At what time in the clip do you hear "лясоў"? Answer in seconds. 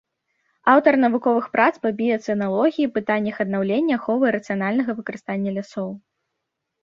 5.59-5.89